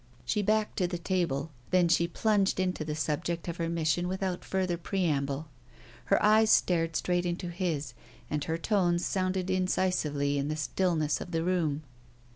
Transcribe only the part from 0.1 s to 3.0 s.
She backed to the table; then she plunged into the